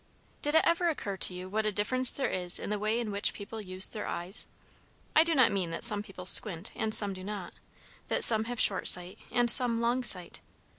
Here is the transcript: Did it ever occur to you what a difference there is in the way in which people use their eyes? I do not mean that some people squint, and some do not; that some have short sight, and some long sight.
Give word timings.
Did 0.41 0.55
it 0.55 0.65
ever 0.65 0.89
occur 0.89 1.15
to 1.17 1.33
you 1.35 1.47
what 1.47 1.67
a 1.67 1.71
difference 1.71 2.11
there 2.11 2.31
is 2.31 2.57
in 2.57 2.71
the 2.71 2.79
way 2.79 2.99
in 2.99 3.11
which 3.11 3.35
people 3.35 3.61
use 3.61 3.87
their 3.87 4.07
eyes? 4.07 4.47
I 5.15 5.23
do 5.23 5.35
not 5.35 5.51
mean 5.51 5.69
that 5.69 5.83
some 5.83 6.01
people 6.01 6.25
squint, 6.25 6.71
and 6.73 6.91
some 6.91 7.13
do 7.13 7.23
not; 7.23 7.53
that 8.07 8.23
some 8.23 8.45
have 8.45 8.59
short 8.59 8.87
sight, 8.87 9.19
and 9.29 9.47
some 9.47 9.79
long 9.79 10.03
sight. 10.03 10.39